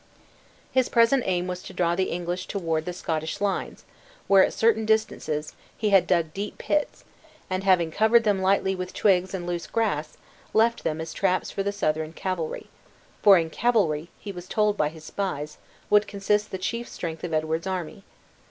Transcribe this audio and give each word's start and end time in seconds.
His 0.71 0.89
present 0.89 1.21
aim 1.27 1.45
was 1.45 1.61
to 1.61 1.73
draw 1.73 1.93
the 1.93 2.09
English 2.09 2.47
toward 2.47 2.85
the 2.85 2.91
Scottish 2.91 3.39
lines, 3.39 3.85
where, 4.25 4.43
at 4.43 4.51
certain 4.51 4.83
distances, 4.83 5.53
he 5.77 5.91
had 5.91 6.07
dug 6.07 6.33
deep 6.33 6.57
pits; 6.57 7.03
and 7.51 7.63
having 7.63 7.91
covered 7.91 8.23
them 8.23 8.41
lightly 8.41 8.73
with 8.73 8.95
twigs 8.95 9.35
and 9.35 9.45
loose 9.45 9.67
grass, 9.67 10.17
left 10.55 10.83
them 10.83 11.01
as 11.01 11.13
traps 11.13 11.51
for 11.51 11.61
the 11.61 11.71
Southron 11.71 12.13
cavalry; 12.13 12.65
for 13.21 13.37
in 13.37 13.51
cavalry, 13.51 14.09
he 14.17 14.31
was 14.31 14.47
told 14.47 14.75
by 14.75 14.89
his 14.89 15.03
spies, 15.03 15.59
would 15.91 16.07
consist 16.07 16.49
the 16.49 16.57
chief 16.57 16.89
strength 16.89 17.23
of 17.23 17.31
Edward's 17.31 17.67
army. 17.67 18.03